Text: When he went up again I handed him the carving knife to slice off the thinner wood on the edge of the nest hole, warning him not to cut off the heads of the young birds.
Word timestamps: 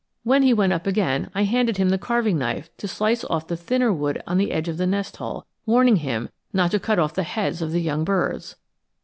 When 0.23 0.41
he 0.41 0.51
went 0.51 0.73
up 0.73 0.87
again 0.87 1.29
I 1.35 1.43
handed 1.43 1.77
him 1.77 1.89
the 1.91 1.99
carving 1.99 2.39
knife 2.39 2.75
to 2.77 2.87
slice 2.87 3.23
off 3.25 3.45
the 3.45 3.55
thinner 3.55 3.93
wood 3.93 4.19
on 4.25 4.39
the 4.39 4.51
edge 4.51 4.67
of 4.67 4.77
the 4.77 4.87
nest 4.87 5.17
hole, 5.17 5.45
warning 5.67 5.97
him 5.97 6.29
not 6.51 6.71
to 6.71 6.79
cut 6.79 6.97
off 6.97 7.13
the 7.13 7.21
heads 7.21 7.61
of 7.61 7.71
the 7.71 7.81
young 7.81 8.03
birds. 8.03 8.55